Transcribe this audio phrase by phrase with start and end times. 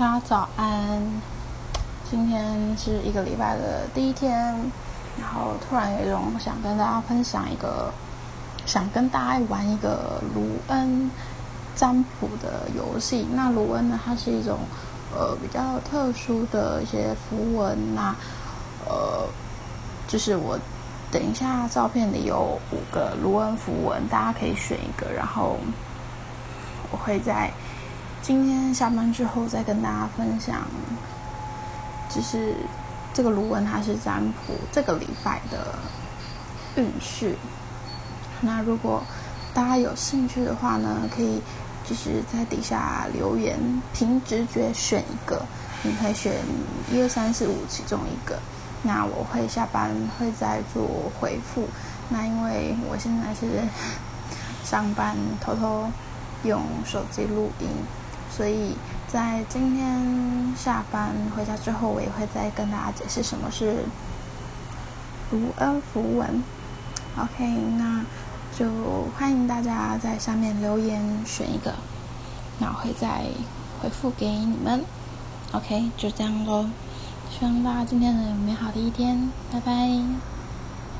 [0.00, 0.98] 大家早安，
[2.10, 4.34] 今天是一个礼拜的第一天，
[5.20, 7.92] 然后突然有一种想跟大家分享一个，
[8.64, 11.10] 想跟大家玩一个卢恩
[11.76, 13.26] 占卜的游戏。
[13.34, 14.60] 那卢恩呢，它是一种
[15.14, 18.16] 呃比较特殊的一些符文，那
[18.88, 19.28] 呃
[20.08, 20.58] 就是我
[21.12, 25.58] 等一下照片里有五个卢恩符文，大家可以选一个，然后
[26.90, 27.52] 我会在。
[28.22, 30.62] 今天下班之后再跟大家分享，
[32.08, 32.54] 就是
[33.14, 35.74] 这个卢文它是占卜这个礼拜的
[36.76, 37.34] 运势。
[38.40, 39.02] 那如果
[39.54, 41.40] 大家有兴趣的话呢，可以
[41.88, 43.58] 就是在底下留言，
[43.92, 45.42] 凭直觉选一个，
[45.82, 46.34] 你可以选
[46.92, 48.38] 一二三四五其中一个。
[48.82, 51.66] 那我会下班会再做回复。
[52.08, 53.46] 那因为我现在是
[54.62, 55.90] 上班，偷偷
[56.44, 57.66] 用手机录音。
[58.30, 58.76] 所以
[59.08, 63.84] 在今天下班回家之后，我也会再跟大家解释什么是
[65.30, 66.42] 卢恩符文。
[67.18, 67.44] OK，
[67.76, 68.04] 那
[68.56, 68.66] 就
[69.18, 71.74] 欢迎大家在下面留言选一个，
[72.58, 73.24] 那我会再
[73.82, 74.84] 回复给你们。
[75.52, 76.66] OK，就这样喽。
[77.30, 80.39] 希望大家今天能有美好的一天，拜拜。